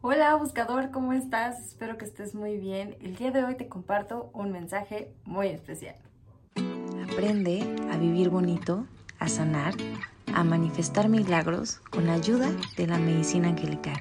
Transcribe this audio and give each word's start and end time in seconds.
Hola 0.00 0.36
buscador, 0.36 0.92
¿cómo 0.92 1.12
estás? 1.12 1.58
Espero 1.58 1.98
que 1.98 2.04
estés 2.04 2.32
muy 2.32 2.56
bien. 2.56 2.96
El 3.00 3.16
día 3.16 3.32
de 3.32 3.42
hoy 3.42 3.56
te 3.56 3.66
comparto 3.66 4.30
un 4.32 4.52
mensaje 4.52 5.12
muy 5.24 5.48
especial. 5.48 5.96
Aprende 7.10 7.76
a 7.90 7.96
vivir 7.96 8.30
bonito, 8.30 8.86
a 9.18 9.26
sanar, 9.26 9.74
a 10.32 10.44
manifestar 10.44 11.08
milagros 11.08 11.80
con 11.90 12.08
ayuda 12.10 12.48
de 12.76 12.86
la 12.86 12.96
medicina 12.96 13.48
angelical. 13.48 14.00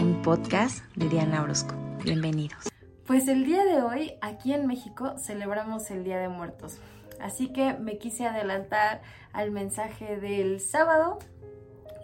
Un 0.00 0.22
podcast 0.22 0.84
de 0.96 1.08
Diana 1.08 1.40
Orozco. 1.44 1.76
Bienvenidos. 2.02 2.68
Pues 3.06 3.28
el 3.28 3.44
día 3.44 3.64
de 3.64 3.80
hoy 3.80 4.14
aquí 4.20 4.52
en 4.52 4.66
México 4.66 5.18
celebramos 5.18 5.88
el 5.92 6.02
Día 6.02 6.18
de 6.18 6.28
Muertos. 6.28 6.80
Así 7.20 7.52
que 7.52 7.74
me 7.74 7.98
quise 7.98 8.26
adelantar 8.26 9.02
al 9.32 9.52
mensaje 9.52 10.18
del 10.18 10.58
sábado 10.58 11.20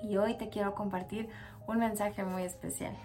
y 0.05 0.19
hoy 0.19 0.35
te 0.35 0.51
quiero 0.51 0.77
compartir 0.77 1.31
un 1.67 1.79
mensaje 1.79 2.23
muy 2.23 2.45
especial. 2.45 2.97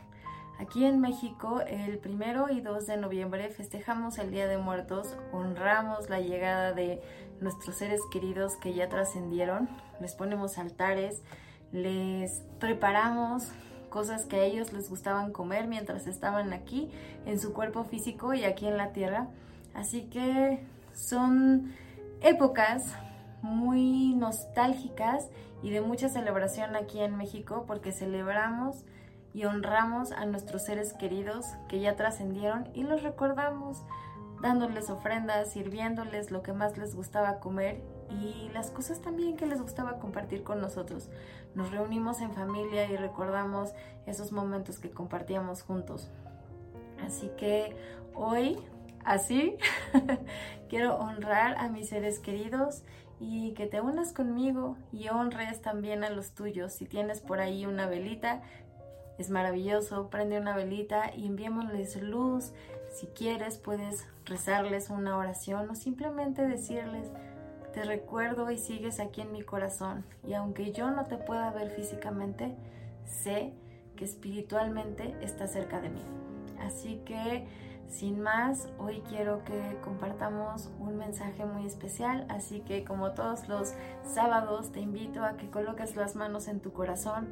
Aquí 0.59 0.83
en 0.83 0.99
México, 0.99 1.61
el 1.61 1.99
primero 1.99 2.49
y 2.49 2.59
2 2.59 2.85
de 2.85 2.97
noviembre 2.97 3.47
festejamos 3.49 4.17
el 4.17 4.29
Día 4.29 4.45
de 4.45 4.57
Muertos, 4.57 5.15
honramos 5.31 6.09
la 6.09 6.19
llegada 6.19 6.73
de 6.73 7.01
nuestros 7.39 7.77
seres 7.77 8.01
queridos 8.11 8.57
que 8.57 8.73
ya 8.73 8.89
trascendieron, 8.89 9.69
les 10.01 10.15
ponemos 10.15 10.57
altares, 10.57 11.21
les 11.71 12.41
preparamos 12.59 13.47
cosas 13.89 14.25
que 14.25 14.35
a 14.35 14.43
ellos 14.43 14.73
les 14.73 14.89
gustaban 14.89 15.31
comer 15.31 15.65
mientras 15.65 16.07
estaban 16.07 16.51
aquí 16.51 16.91
en 17.25 17.39
su 17.39 17.53
cuerpo 17.53 17.85
físico 17.85 18.33
y 18.33 18.43
aquí 18.43 18.67
en 18.67 18.75
la 18.75 18.91
tierra. 18.91 19.27
Así 19.73 20.09
que 20.09 20.59
son 20.93 21.73
épocas 22.21 22.95
muy 23.41 24.13
nostálgicas 24.13 25.29
y 25.63 25.69
de 25.69 25.79
mucha 25.79 26.09
celebración 26.09 26.75
aquí 26.75 26.99
en 26.99 27.15
México 27.15 27.63
porque 27.65 27.93
celebramos 27.93 28.83
y 29.33 29.45
honramos 29.45 30.11
a 30.11 30.25
nuestros 30.25 30.63
seres 30.63 30.93
queridos 30.93 31.45
que 31.67 31.79
ya 31.79 31.95
trascendieron 31.95 32.69
y 32.73 32.83
los 32.83 33.03
recordamos 33.03 33.83
dándoles 34.41 34.89
ofrendas, 34.89 35.51
sirviéndoles 35.51 36.31
lo 36.31 36.41
que 36.41 36.53
más 36.53 36.77
les 36.77 36.95
gustaba 36.95 37.39
comer 37.39 37.81
y 38.09 38.49
las 38.53 38.71
cosas 38.71 39.01
también 39.01 39.35
que 39.35 39.45
les 39.45 39.61
gustaba 39.61 39.99
compartir 39.99 40.43
con 40.43 40.61
nosotros. 40.61 41.09
Nos 41.55 41.71
reunimos 41.71 42.21
en 42.21 42.31
familia 42.31 42.89
y 42.89 42.95
recordamos 42.95 43.73
esos 44.05 44.31
momentos 44.31 44.79
que 44.79 44.91
compartíamos 44.91 45.61
juntos. 45.61 46.09
Así 47.05 47.31
que 47.37 47.75
hoy, 48.13 48.57
así, 49.03 49.57
quiero 50.69 50.97
honrar 50.97 51.55
a 51.57 51.69
mis 51.69 51.89
seres 51.89 52.19
queridos 52.19 52.83
y 53.19 53.53
que 53.53 53.67
te 53.67 53.81
unas 53.81 54.13
conmigo 54.13 54.77
y 54.91 55.09
honres 55.09 55.61
también 55.61 56.03
a 56.03 56.09
los 56.09 56.31
tuyos. 56.31 56.73
Si 56.73 56.85
tienes 56.85 57.19
por 57.19 57.39
ahí 57.41 57.65
una 57.65 57.85
velita, 57.85 58.41
es 59.19 59.29
maravilloso. 59.29 60.09
Prende 60.09 60.39
una 60.39 60.55
velita 60.55 61.13
y 61.15 61.27
enviémosles 61.27 62.01
luz. 62.01 62.53
Si 62.91 63.07
quieres, 63.07 63.57
puedes 63.57 64.07
rezarles 64.25 64.89
una 64.89 65.17
oración 65.17 65.69
o 65.69 65.75
simplemente 65.75 66.47
decirles, 66.47 67.07
te 67.73 67.83
recuerdo 67.83 68.49
y 68.49 68.57
sigues 68.57 68.99
aquí 68.99 69.21
en 69.21 69.31
mi 69.31 69.43
corazón. 69.43 70.05
Y 70.23 70.33
aunque 70.33 70.71
yo 70.71 70.89
no 70.89 71.05
te 71.05 71.17
pueda 71.17 71.51
ver 71.51 71.69
físicamente, 71.69 72.55
sé 73.05 73.53
que 73.95 74.05
espiritualmente 74.05 75.15
estás 75.21 75.51
cerca 75.51 75.79
de 75.81 75.89
mí. 75.89 76.01
Así 76.59 77.01
que, 77.05 77.45
sin 77.87 78.21
más, 78.21 78.69
hoy 78.79 79.01
quiero 79.07 79.43
que 79.43 79.77
compartamos 79.83 80.69
un 80.79 80.97
mensaje 80.97 81.45
muy 81.45 81.65
especial. 81.65 82.25
Así 82.29 82.61
que, 82.61 82.83
como 82.83 83.11
todos 83.11 83.47
los 83.47 83.73
sábados, 84.03 84.71
te 84.71 84.79
invito 84.79 85.23
a 85.23 85.37
que 85.37 85.49
coloques 85.49 85.95
las 85.95 86.15
manos 86.15 86.47
en 86.47 86.59
tu 86.59 86.71
corazón 86.71 87.27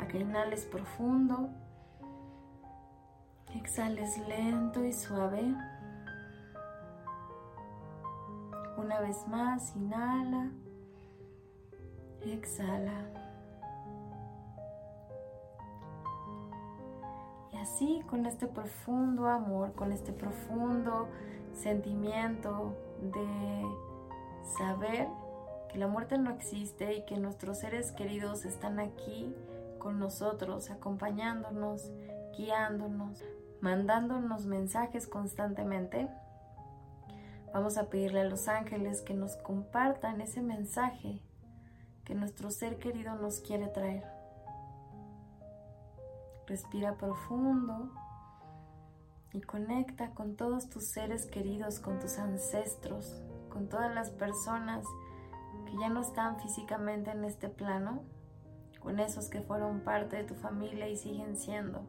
a 0.00 0.06
que 0.06 0.18
inhales 0.18 0.66
profundo, 0.66 1.48
exhales 3.54 4.18
lento 4.28 4.84
y 4.84 4.92
suave. 4.92 5.54
Una 8.76 9.00
vez 9.00 9.26
más, 9.28 9.74
inhala, 9.76 10.50
exhala. 12.22 13.10
Y 17.52 17.56
así 17.56 18.02
con 18.08 18.26
este 18.26 18.46
profundo 18.46 19.26
amor, 19.26 19.72
con 19.72 19.92
este 19.92 20.12
profundo 20.12 21.08
sentimiento 21.52 22.76
de 23.02 23.66
saber 24.58 25.08
que 25.68 25.78
la 25.78 25.88
muerte 25.88 26.16
no 26.18 26.30
existe 26.30 26.94
y 26.94 27.04
que 27.04 27.16
nuestros 27.18 27.58
seres 27.58 27.92
queridos 27.92 28.44
están 28.44 28.78
aquí 28.78 29.34
nosotros, 29.92 30.70
acompañándonos, 30.70 31.90
guiándonos, 32.36 33.22
mandándonos 33.60 34.46
mensajes 34.46 35.06
constantemente. 35.06 36.08
Vamos 37.52 37.78
a 37.78 37.88
pedirle 37.88 38.20
a 38.20 38.24
los 38.24 38.48
ángeles 38.48 39.02
que 39.02 39.14
nos 39.14 39.36
compartan 39.36 40.20
ese 40.20 40.42
mensaje 40.42 41.22
que 42.04 42.14
nuestro 42.14 42.50
ser 42.50 42.78
querido 42.78 43.16
nos 43.16 43.40
quiere 43.40 43.68
traer. 43.68 44.04
Respira 46.46 46.94
profundo 46.94 47.92
y 49.32 49.42
conecta 49.42 50.14
con 50.14 50.36
todos 50.36 50.70
tus 50.70 50.84
seres 50.84 51.26
queridos, 51.26 51.80
con 51.80 51.98
tus 51.98 52.18
ancestros, 52.18 53.22
con 53.50 53.68
todas 53.68 53.94
las 53.94 54.10
personas 54.10 54.86
que 55.66 55.76
ya 55.78 55.90
no 55.90 56.00
están 56.00 56.40
físicamente 56.40 57.10
en 57.10 57.24
este 57.24 57.48
plano 57.48 58.02
con 58.80 59.00
esos 59.00 59.28
que 59.28 59.40
fueron 59.40 59.80
parte 59.80 60.16
de 60.16 60.24
tu 60.24 60.34
familia 60.34 60.88
y 60.88 60.96
siguen 60.96 61.36
siendo, 61.36 61.82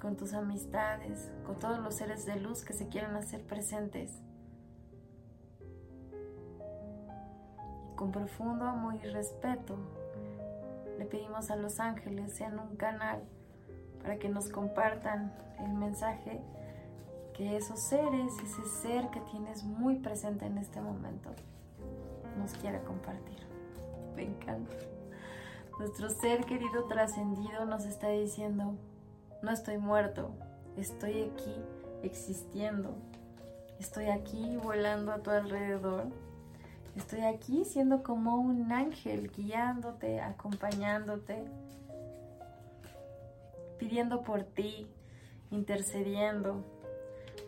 con 0.00 0.16
tus 0.16 0.34
amistades, 0.34 1.30
con 1.44 1.58
todos 1.58 1.78
los 1.78 1.94
seres 1.94 2.26
de 2.26 2.36
luz 2.36 2.64
que 2.64 2.72
se 2.72 2.88
quieran 2.88 3.16
hacer 3.16 3.42
presentes. 3.42 4.22
con 7.98 8.12
profundo 8.12 8.64
amor 8.64 8.94
y 8.94 9.08
respeto, 9.08 9.76
le 10.98 11.04
pedimos 11.04 11.50
a 11.50 11.56
los 11.56 11.80
ángeles 11.80 12.32
sean 12.32 12.56
un 12.60 12.76
canal 12.76 13.24
para 14.00 14.18
que 14.20 14.28
nos 14.28 14.48
compartan 14.50 15.34
el 15.58 15.72
mensaje 15.72 16.40
que 17.34 17.56
esos 17.56 17.80
seres, 17.80 18.32
ese 18.38 18.64
ser 18.82 19.10
que 19.10 19.20
tienes 19.32 19.64
muy 19.64 19.96
presente 19.96 20.46
en 20.46 20.58
este 20.58 20.80
momento, 20.80 21.30
nos 22.38 22.52
quiera 22.52 22.80
compartir. 22.84 23.44
Me 24.14 24.22
encanta. 24.22 24.76
Nuestro 25.78 26.10
ser 26.10 26.44
querido 26.44 26.86
trascendido 26.86 27.64
nos 27.64 27.84
está 27.84 28.08
diciendo, 28.08 28.74
no 29.42 29.52
estoy 29.52 29.78
muerto, 29.78 30.34
estoy 30.76 31.22
aquí 31.22 31.54
existiendo, 32.02 32.96
estoy 33.78 34.06
aquí 34.06 34.56
volando 34.56 35.12
a 35.12 35.20
tu 35.20 35.30
alrededor, 35.30 36.08
estoy 36.96 37.20
aquí 37.20 37.64
siendo 37.64 38.02
como 38.02 38.40
un 38.40 38.72
ángel 38.72 39.30
guiándote, 39.30 40.20
acompañándote, 40.20 41.44
pidiendo 43.78 44.22
por 44.22 44.42
ti, 44.42 44.90
intercediendo. 45.52 46.64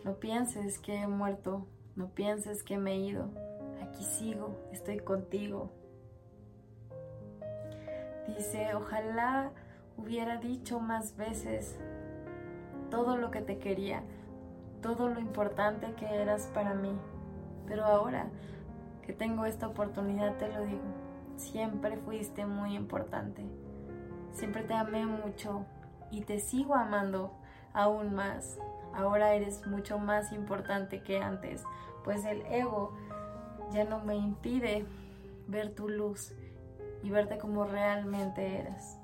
No 0.05 0.15
pienses 0.15 0.79
que 0.79 1.03
he 1.03 1.09
muerto, 1.09 1.67
no 1.97 2.07
pienses 2.07 2.63
que 2.63 2.79
me 2.79 2.93
he 2.93 2.99
ido, 2.99 3.29
aquí 3.83 4.05
sigo, 4.05 4.57
estoy 4.71 5.01
contigo 5.01 5.80
Dice, 8.37 8.75
ojalá 8.75 9.51
hubiera 9.97 10.37
dicho 10.37 10.81
más 10.81 11.17
veces 11.17 11.79
todo 12.91 13.17
lo 13.17 13.31
que 13.31 13.41
te 13.41 13.59
quería, 13.59 14.03
todo 14.83 15.09
lo 15.09 15.21
importante 15.21 15.93
que 15.95 16.07
eras 16.07 16.51
para 16.55 16.75
mí. 16.75 16.93
Pero 17.67 17.85
ahora 17.85 18.29
que 19.03 19.13
tengo 19.13 19.45
esta 19.45 19.69
oportunidad 19.69 20.37
te 20.37 20.49
lo 20.49 20.65
digo, 20.65 20.83
siempre 21.37 21.97
fuiste 21.99 22.47
muy 22.47 22.75
importante. 22.75 23.45
Siempre 24.33 24.63
te 24.63 24.75
amé 24.75 25.07
mucho 25.07 25.65
y 26.11 26.23
te 26.23 26.39
sigo 26.39 26.75
amando 26.75 27.33
aún 27.73 28.15
más. 28.15 28.59
Ahora 28.95 29.35
eres 29.35 29.67
mucho 29.67 29.99
más 29.99 30.33
importante 30.33 31.03
que 31.03 31.21
antes, 31.21 31.63
pues 32.05 32.25
el 32.25 32.43
ego 32.47 32.93
ya 33.71 33.85
no 33.85 34.01
me 34.01 34.17
impide 34.17 34.85
ver 35.47 35.75
tu 35.75 35.89
luz 35.89 36.33
y 37.03 37.11
verte 37.11 37.39
como 37.39 37.65
realmente 37.65 38.59
eres. 38.59 38.97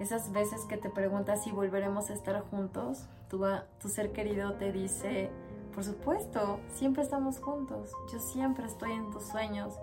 Esas 0.00 0.32
veces 0.32 0.64
que 0.64 0.76
te 0.76 0.90
preguntas 0.90 1.44
si 1.44 1.52
volveremos 1.52 2.10
a 2.10 2.14
estar 2.14 2.40
juntos, 2.50 3.04
tu, 3.28 3.44
tu 3.80 3.88
ser 3.88 4.12
querido 4.12 4.54
te 4.54 4.72
dice, 4.72 5.30
por 5.74 5.84
supuesto, 5.84 6.58
siempre 6.74 7.02
estamos 7.02 7.38
juntos, 7.38 7.92
yo 8.12 8.18
siempre 8.18 8.66
estoy 8.66 8.92
en 8.92 9.10
tus 9.10 9.24
sueños, 9.24 9.74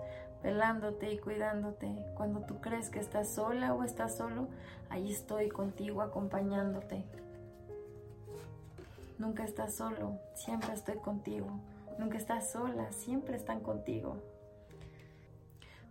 velándote 0.42 1.12
y 1.12 1.18
cuidándote. 1.18 1.88
Cuando 2.16 2.40
tú 2.40 2.60
crees 2.60 2.90
que 2.90 2.98
estás 3.00 3.28
sola 3.28 3.74
o 3.74 3.82
estás 3.82 4.16
solo, 4.16 4.48
ahí 4.88 5.10
estoy 5.10 5.48
contigo 5.48 6.02
acompañándote. 6.02 7.04
Nunca 9.18 9.44
estás 9.44 9.74
solo, 9.74 10.18
siempre 10.34 10.72
estoy 10.72 10.96
contigo. 10.96 11.48
Nunca 11.98 12.16
estás 12.16 12.50
sola, 12.50 12.90
siempre 12.92 13.36
están 13.36 13.60
contigo. 13.60 14.16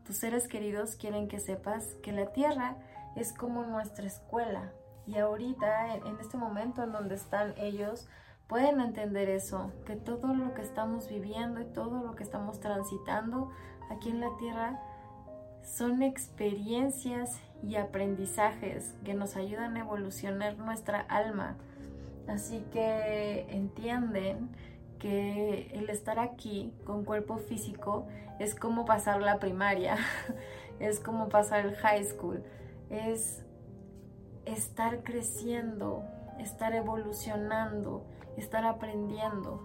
Tus 0.09 0.17
seres 0.17 0.47
queridos 0.47 0.95
quieren 0.95 1.27
que 1.27 1.39
sepas 1.39 1.93
que 2.01 2.11
la 2.11 2.33
tierra 2.33 2.75
es 3.15 3.31
como 3.31 3.63
nuestra 3.63 4.07
escuela 4.07 4.71
Y 5.05 5.19
ahorita, 5.19 5.97
en, 5.97 6.17
este 6.19 6.35
momento 6.35 6.81
en 6.81 6.91
donde 6.91 7.13
están 7.13 7.53
ellos, 7.57 8.07
pueden 8.47 8.81
entender 8.81 9.29
eso, 9.29 9.71
que 9.85 9.95
todo 9.95 10.33
lo 10.33 10.55
que 10.55 10.63
estamos 10.63 11.07
viviendo 11.09 11.61
y 11.61 11.65
todo 11.65 12.01
lo 12.03 12.15
que 12.15 12.23
estamos 12.23 12.59
transitando 12.59 13.51
aquí 13.91 14.09
en 14.09 14.19
la 14.19 14.35
tierra 14.37 14.81
son 15.61 16.01
experiencias 16.01 17.39
y 17.61 17.75
aprendizajes 17.75 18.95
que 19.05 19.13
nos 19.13 19.35
ayudan 19.35 19.77
a 19.77 19.81
evolucionar 19.81 20.57
nuestra 20.57 21.01
alma. 21.01 21.55
Así 22.27 22.65
que 22.71 23.45
entienden 23.51 24.49
que 24.99 25.71
el 25.73 25.89
estar 25.89 26.19
aquí 26.19 26.73
con 26.85 27.05
cuerpo 27.05 27.37
físico 27.37 28.07
es 28.37 28.53
como 28.55 28.85
pasar 28.85 29.21
la 29.21 29.39
primaria, 29.39 29.97
es 30.79 30.99
como 30.99 31.29
pasar 31.29 31.65
el 31.65 31.75
high 31.75 32.03
school, 32.03 32.43
es 32.89 33.43
estar 34.45 35.03
creciendo, 35.03 36.03
estar 36.39 36.73
evolucionando, 36.73 38.05
estar 38.37 38.65
aprendiendo. 38.65 39.61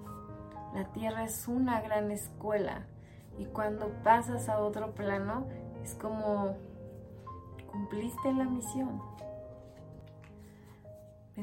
La 0.75 0.84
tierra 0.92 1.25
es 1.25 1.46
una 1.46 1.81
gran 1.81 2.10
escuela 2.10 2.86
y 3.38 3.46
cuando 3.46 3.88
pasas 4.02 4.48
a 4.48 4.58
otro 4.58 4.92
plano 4.92 5.46
es 5.82 5.94
como 5.94 6.56
cumpliste 7.70 8.32
la 8.32 8.44
misión. 8.44 9.13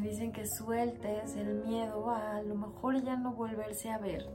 Dicen 0.01 0.31
que 0.31 0.47
sueltes 0.47 1.35
el 1.35 1.63
miedo 1.63 2.09
a 2.09 2.41
lo 2.41 2.55
mejor 2.55 3.03
ya 3.03 3.15
no 3.17 3.33
volverse 3.33 3.91
a 3.91 3.99
ver, 3.99 4.25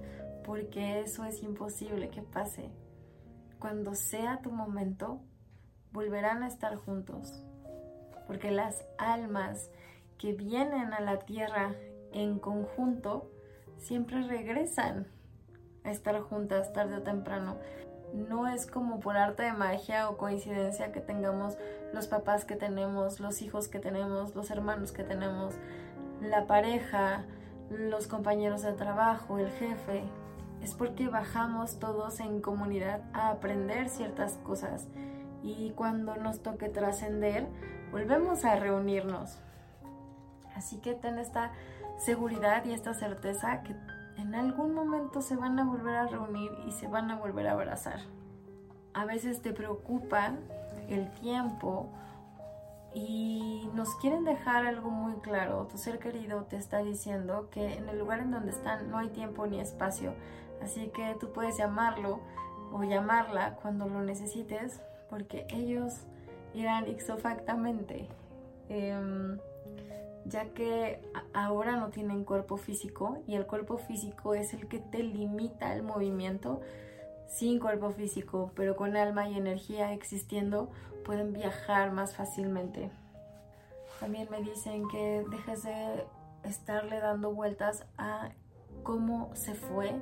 porque 0.44 1.00
eso 1.00 1.24
es 1.24 1.42
imposible 1.42 2.08
que 2.08 2.22
pase. 2.22 2.70
Cuando 3.58 3.94
sea 3.96 4.40
tu 4.42 4.52
momento, 4.52 5.20
volverán 5.92 6.44
a 6.44 6.46
estar 6.46 6.76
juntos, 6.76 7.42
porque 8.28 8.52
las 8.52 8.84
almas 8.96 9.70
que 10.18 10.34
vienen 10.34 10.92
a 10.92 11.00
la 11.00 11.18
tierra 11.18 11.74
en 12.12 12.38
conjunto 12.38 13.28
siempre 13.76 14.22
regresan 14.22 15.08
a 15.82 15.90
estar 15.90 16.20
juntas 16.20 16.72
tarde 16.72 16.98
o 16.98 17.02
temprano. 17.02 17.56
No 18.16 18.48
es 18.48 18.66
como 18.66 18.98
por 18.98 19.18
arte 19.18 19.42
de 19.42 19.52
magia 19.52 20.08
o 20.08 20.16
coincidencia 20.16 20.90
que 20.90 21.00
tengamos 21.00 21.58
los 21.92 22.08
papás 22.08 22.46
que 22.46 22.56
tenemos, 22.56 23.20
los 23.20 23.42
hijos 23.42 23.68
que 23.68 23.78
tenemos, 23.78 24.34
los 24.34 24.50
hermanos 24.50 24.90
que 24.90 25.04
tenemos, 25.04 25.54
la 26.22 26.46
pareja, 26.46 27.24
los 27.68 28.06
compañeros 28.06 28.62
de 28.62 28.72
trabajo, 28.72 29.38
el 29.38 29.50
jefe. 29.50 30.02
Es 30.62 30.72
porque 30.72 31.08
bajamos 31.08 31.78
todos 31.78 32.20
en 32.20 32.40
comunidad 32.40 33.02
a 33.12 33.28
aprender 33.28 33.90
ciertas 33.90 34.38
cosas 34.38 34.88
y 35.42 35.72
cuando 35.72 36.16
nos 36.16 36.42
toque 36.42 36.70
trascender, 36.70 37.46
volvemos 37.92 38.46
a 38.46 38.56
reunirnos. 38.56 39.38
Así 40.54 40.78
que 40.78 40.94
ten 40.94 41.18
esta 41.18 41.52
seguridad 41.98 42.64
y 42.64 42.72
esta 42.72 42.94
certeza 42.94 43.62
que 43.62 43.76
en 44.18 44.34
algún 44.34 44.74
momento 44.74 45.20
se 45.20 45.36
van 45.36 45.58
a 45.58 45.64
volver 45.64 45.96
a 45.96 46.06
reunir 46.06 46.52
y 46.66 46.72
se 46.72 46.88
van 46.88 47.10
a 47.10 47.16
volver 47.16 47.46
a 47.48 47.52
abrazar. 47.52 48.00
A 48.94 49.04
veces 49.04 49.42
te 49.42 49.52
preocupa 49.52 50.32
el 50.88 51.10
tiempo 51.12 51.90
y 52.94 53.68
nos 53.74 53.94
quieren 53.96 54.24
dejar 54.24 54.66
algo 54.66 54.90
muy 54.90 55.16
claro. 55.20 55.66
Tu 55.70 55.76
ser 55.76 55.98
querido 55.98 56.44
te 56.44 56.56
está 56.56 56.78
diciendo 56.78 57.48
que 57.50 57.74
en 57.74 57.88
el 57.88 57.98
lugar 57.98 58.20
en 58.20 58.30
donde 58.30 58.50
están 58.50 58.90
no 58.90 58.98
hay 58.98 59.08
tiempo 59.08 59.46
ni 59.46 59.60
espacio. 59.60 60.14
Así 60.62 60.88
que 60.88 61.14
tú 61.20 61.30
puedes 61.32 61.58
llamarlo 61.58 62.20
o 62.72 62.82
llamarla 62.84 63.56
cuando 63.56 63.86
lo 63.86 64.02
necesites 64.02 64.80
porque 65.10 65.46
ellos 65.50 65.92
irán 66.54 66.88
ixofactamente. 66.88 68.08
Em, 68.68 69.38
ya 70.28 70.50
que 70.50 71.00
ahora 71.32 71.76
no 71.76 71.90
tienen 71.90 72.24
cuerpo 72.24 72.56
físico 72.56 73.18
y 73.26 73.36
el 73.36 73.46
cuerpo 73.46 73.78
físico 73.78 74.34
es 74.34 74.54
el 74.54 74.68
que 74.68 74.78
te 74.78 75.02
limita 75.02 75.74
el 75.74 75.82
movimiento. 75.82 76.60
Sin 77.28 77.58
cuerpo 77.58 77.90
físico, 77.90 78.52
pero 78.54 78.76
con 78.76 78.96
alma 78.96 79.28
y 79.28 79.36
energía 79.36 79.92
existiendo, 79.92 80.70
pueden 81.04 81.32
viajar 81.32 81.92
más 81.92 82.14
fácilmente. 82.14 82.90
También 84.00 84.28
me 84.30 84.42
dicen 84.42 84.88
que 84.88 85.24
dejes 85.30 85.64
de 85.64 86.04
estarle 86.44 87.00
dando 87.00 87.32
vueltas 87.32 87.84
a 87.98 88.30
cómo 88.82 89.30
se 89.34 89.54
fue, 89.54 90.00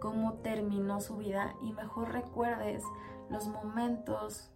cómo 0.00 0.34
terminó 0.34 1.00
su 1.00 1.16
vida 1.16 1.54
y 1.62 1.72
mejor 1.72 2.12
recuerdes 2.12 2.82
los 3.30 3.48
momentos 3.48 4.50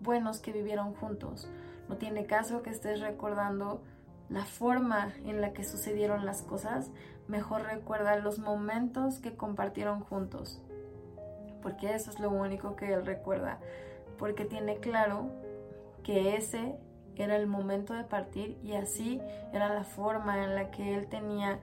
buenos 0.00 0.40
que 0.40 0.52
vivieron 0.52 0.94
juntos. 0.94 1.50
No 1.88 1.96
tiene 1.96 2.26
caso 2.26 2.62
que 2.62 2.70
estés 2.70 3.00
recordando 3.00 3.82
la 4.30 4.44
forma 4.44 5.12
en 5.24 5.40
la 5.40 5.52
que 5.52 5.64
sucedieron 5.64 6.24
las 6.24 6.42
cosas, 6.42 6.90
mejor 7.26 7.62
recuerda 7.62 8.16
los 8.16 8.38
momentos 8.38 9.18
que 9.18 9.36
compartieron 9.36 10.00
juntos. 10.00 10.62
Porque 11.62 11.94
eso 11.94 12.10
es 12.10 12.20
lo 12.20 12.30
único 12.30 12.76
que 12.76 12.92
él 12.92 13.04
recuerda. 13.04 13.58
Porque 14.18 14.44
tiene 14.44 14.76
claro 14.76 15.26
que 16.04 16.36
ese 16.36 16.76
era 17.16 17.36
el 17.36 17.46
momento 17.46 17.92
de 17.92 18.04
partir 18.04 18.58
y 18.62 18.74
así 18.74 19.20
era 19.52 19.68
la 19.74 19.84
forma 19.84 20.44
en 20.44 20.54
la 20.54 20.70
que 20.70 20.94
él 20.94 21.08
tenía 21.08 21.58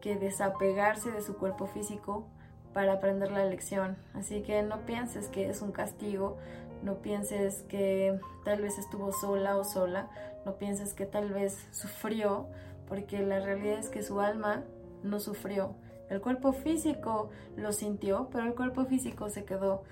que 0.00 0.16
desapegarse 0.16 1.10
de 1.10 1.22
su 1.22 1.36
cuerpo 1.36 1.66
físico 1.66 2.26
para 2.72 2.94
aprender 2.94 3.30
la 3.32 3.44
lección. 3.44 3.96
Así 4.14 4.42
que 4.42 4.62
no 4.62 4.80
pienses 4.86 5.28
que 5.28 5.48
es 5.48 5.60
un 5.60 5.72
castigo, 5.72 6.38
no 6.82 6.96
pienses 6.96 7.62
que 7.68 8.18
tal 8.44 8.60
vez 8.60 8.78
estuvo 8.78 9.12
sola 9.12 9.56
o 9.56 9.64
sola, 9.64 10.10
no 10.44 10.56
pienses 10.56 10.94
que 10.94 11.06
tal 11.06 11.32
vez 11.32 11.66
sufrió, 11.70 12.48
porque 12.88 13.20
la 13.20 13.40
realidad 13.40 13.78
es 13.78 13.88
que 13.88 14.02
su 14.02 14.20
alma 14.20 14.64
no 15.02 15.20
sufrió. 15.20 15.74
El 16.10 16.20
cuerpo 16.20 16.52
físico 16.52 17.30
lo 17.56 17.72
sintió, 17.72 18.28
pero 18.30 18.44
el 18.44 18.54
cuerpo 18.54 18.84
físico 18.84 19.30
se 19.30 19.44
quedó. 19.44 19.84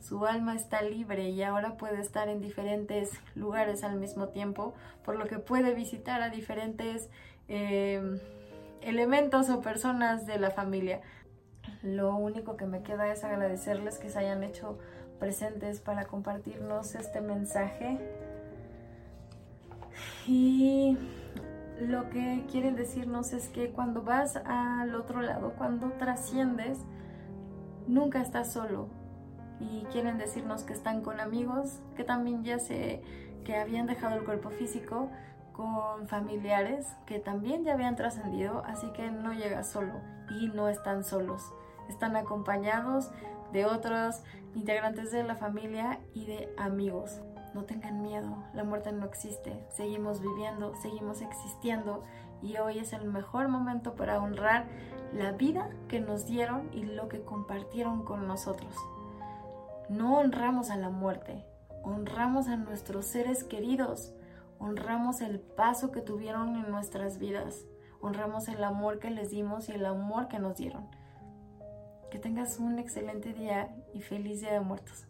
Su 0.00 0.26
alma 0.26 0.54
está 0.54 0.82
libre 0.82 1.30
y 1.30 1.42
ahora 1.42 1.76
puede 1.76 2.00
estar 2.00 2.28
en 2.28 2.40
diferentes 2.40 3.10
lugares 3.34 3.84
al 3.84 3.98
mismo 3.98 4.28
tiempo, 4.28 4.74
por 5.04 5.16
lo 5.16 5.26
que 5.26 5.38
puede 5.38 5.74
visitar 5.74 6.22
a 6.22 6.30
diferentes 6.30 7.10
eh, 7.48 8.20
elementos 8.80 9.50
o 9.50 9.60
personas 9.60 10.26
de 10.26 10.38
la 10.38 10.50
familia. 10.50 11.00
Lo 11.82 12.14
único 12.16 12.56
que 12.56 12.66
me 12.66 12.82
queda 12.82 13.12
es 13.12 13.24
agradecerles 13.24 13.98
que 13.98 14.08
se 14.08 14.18
hayan 14.18 14.42
hecho 14.42 14.78
presentes 15.18 15.80
para 15.80 16.06
compartirnos 16.06 16.94
este 16.94 17.20
mensaje. 17.20 17.98
Y 20.26 20.96
lo 21.80 22.08
que 22.10 22.44
quieren 22.50 22.76
decirnos 22.76 23.32
es 23.32 23.48
que 23.48 23.70
cuando 23.70 24.02
vas 24.02 24.36
al 24.36 24.94
otro 24.94 25.22
lado, 25.22 25.54
cuando 25.56 25.90
trasciendes, 25.92 26.78
nunca 27.86 28.20
estás 28.20 28.52
solo. 28.52 28.88
Y 29.60 29.84
quieren 29.90 30.18
decirnos 30.18 30.62
que 30.62 30.72
están 30.72 31.02
con 31.02 31.20
amigos, 31.20 31.80
que 31.96 32.04
también 32.04 32.44
ya 32.44 32.58
sé 32.58 33.02
que 33.44 33.56
habían 33.56 33.86
dejado 33.86 34.16
el 34.16 34.24
cuerpo 34.24 34.50
físico, 34.50 35.08
con 35.58 36.06
familiares 36.06 36.86
que 37.04 37.18
también 37.18 37.64
ya 37.64 37.72
habían 37.72 37.96
trascendido, 37.96 38.62
así 38.64 38.92
que 38.92 39.10
no 39.10 39.32
llegas 39.32 39.68
solo 39.68 40.00
y 40.30 40.46
no 40.46 40.68
están 40.68 41.02
solos. 41.02 41.52
Están 41.88 42.14
acompañados 42.14 43.10
de 43.52 43.66
otros 43.66 44.22
integrantes 44.54 45.10
de 45.10 45.24
la 45.24 45.36
familia 45.36 46.00
y 46.14 46.26
de 46.26 46.52
amigos. 46.56 47.20
No 47.54 47.64
tengan 47.64 48.02
miedo, 48.02 48.44
la 48.54 48.64
muerte 48.64 48.92
no 48.92 49.06
existe, 49.06 49.64
seguimos 49.70 50.20
viviendo, 50.20 50.74
seguimos 50.76 51.22
existiendo 51.22 52.04
y 52.42 52.56
hoy 52.58 52.78
es 52.78 52.92
el 52.92 53.04
mejor 53.04 53.48
momento 53.48 53.94
para 53.94 54.20
honrar 54.20 54.66
la 55.12 55.32
vida 55.32 55.70
que 55.88 56.00
nos 56.00 56.26
dieron 56.26 56.68
y 56.72 56.84
lo 56.84 57.08
que 57.08 57.22
compartieron 57.22 58.04
con 58.04 58.26
nosotros. 58.28 58.74
No 59.88 60.18
honramos 60.18 60.70
a 60.70 60.76
la 60.76 60.90
muerte, 60.90 61.46
honramos 61.82 62.48
a 62.48 62.56
nuestros 62.56 63.06
seres 63.06 63.44
queridos, 63.44 64.12
honramos 64.58 65.20
el 65.20 65.40
paso 65.40 65.90
que 65.90 66.02
tuvieron 66.02 66.56
en 66.56 66.70
nuestras 66.70 67.18
vidas, 67.18 67.64
honramos 68.00 68.48
el 68.48 68.62
amor 68.62 68.98
que 68.98 69.10
les 69.10 69.30
dimos 69.30 69.68
y 69.68 69.72
el 69.72 69.86
amor 69.86 70.28
que 70.28 70.38
nos 70.38 70.56
dieron. 70.56 70.88
Que 72.10 72.18
tengas 72.18 72.58
un 72.58 72.78
excelente 72.78 73.34
día 73.34 73.74
y 73.94 74.00
feliz 74.00 74.40
Día 74.40 74.54
de 74.54 74.60
Muertos. 74.60 75.06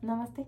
Namaste. 0.00 0.46